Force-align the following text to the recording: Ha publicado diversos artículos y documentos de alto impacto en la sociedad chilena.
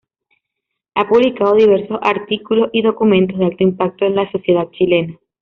Ha 0.95 1.07
publicado 1.07 1.53
diversos 1.53 1.99
artículos 2.01 2.71
y 2.73 2.81
documentos 2.81 3.37
de 3.37 3.45
alto 3.45 3.63
impacto 3.63 4.03
en 4.07 4.15
la 4.15 4.31
sociedad 4.31 4.67
chilena. 4.71 5.19